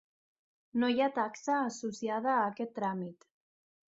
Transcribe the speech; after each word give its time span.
No 0.83 0.87
hi 0.93 1.01
ha 1.01 1.09
taxa 1.17 1.59
associada 1.65 2.33
a 2.37 2.47
aquest 2.53 2.75
tràmit. 2.79 3.29